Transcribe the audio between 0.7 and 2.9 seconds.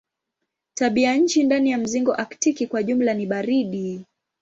Tabianchi ndani ya mzingo aktiki kwa